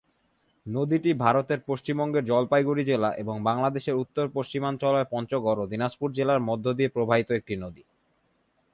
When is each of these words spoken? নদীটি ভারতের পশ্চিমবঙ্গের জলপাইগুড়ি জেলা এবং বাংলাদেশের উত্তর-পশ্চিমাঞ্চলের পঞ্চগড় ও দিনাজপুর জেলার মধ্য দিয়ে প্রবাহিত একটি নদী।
নদীটি 0.65 1.11
ভারতের 1.15 1.59
পশ্চিমবঙ্গের 1.67 2.23
জলপাইগুড়ি 2.25 2.83
জেলা 2.83 3.09
এবং 3.13 3.35
বাংলাদেশের 3.43 3.99
উত্তর-পশ্চিমাঞ্চলের 4.03 5.09
পঞ্চগড় 5.11 5.59
ও 5.61 5.69
দিনাজপুর 5.71 6.09
জেলার 6.11 6.39
মধ্য 6.39 6.65
দিয়ে 6.73 6.93
প্রবাহিত 6.95 7.29
একটি 7.31 7.53
নদী। 7.55 7.83